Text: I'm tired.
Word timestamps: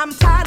I'm 0.00 0.12
tired. 0.12 0.37